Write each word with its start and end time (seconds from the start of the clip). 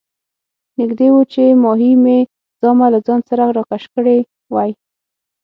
نږدې 0.79 1.07
وو 1.13 1.21
چې 1.33 1.43
ماهي 1.63 1.91
مې 2.03 2.17
زامه 2.61 2.87
له 2.93 2.99
ځان 3.07 3.19
سره 3.29 3.43
راکش 3.57 3.83
کړې 3.93 4.17
وای. 4.53 4.71